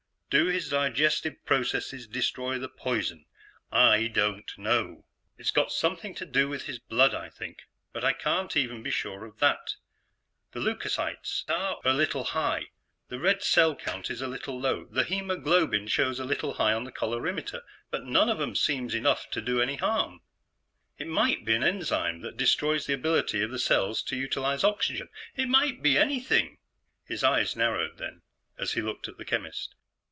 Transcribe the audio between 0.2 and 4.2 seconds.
"Do his digestive processes destroy the poison? I